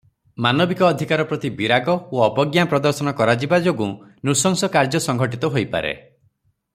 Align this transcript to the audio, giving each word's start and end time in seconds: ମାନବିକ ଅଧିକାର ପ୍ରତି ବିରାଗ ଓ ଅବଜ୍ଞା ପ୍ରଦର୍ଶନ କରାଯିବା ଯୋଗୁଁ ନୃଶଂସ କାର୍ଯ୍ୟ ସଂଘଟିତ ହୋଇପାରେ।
ମାନବିକ 0.43 0.85
ଅଧିକାର 0.85 1.25
ପ୍ରତି 1.31 1.51
ବିରାଗ 1.59 1.95
ଓ 2.15 2.23
ଅବଜ୍ଞା 2.29 2.63
ପ୍ରଦର୍ଶନ 2.73 3.13
କରାଯିବା 3.21 3.59
ଯୋଗୁଁ 3.67 3.91
ନୃଶଂସ 4.31 4.71
କାର୍ଯ୍ୟ 4.79 5.03
ସଂଘଟିତ 5.09 5.55
ହୋଇପାରେ। 5.57 5.97